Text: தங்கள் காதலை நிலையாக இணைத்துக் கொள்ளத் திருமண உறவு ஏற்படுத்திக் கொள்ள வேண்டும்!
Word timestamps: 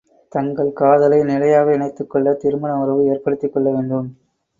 தங்கள் 0.31 0.69
காதலை 0.73 1.19
நிலையாக 1.23 1.73
இணைத்துக் 1.73 2.09
கொள்ளத் 2.09 2.39
திருமண 2.39 2.79
உறவு 2.79 3.03
ஏற்படுத்திக் 3.07 3.53
கொள்ள 3.53 3.67
வேண்டும்! 3.71 4.09